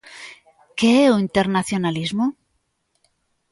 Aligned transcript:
Que 0.77 0.89
é 1.03 1.05
o 1.13 1.19
internacionalismo? 1.25 2.25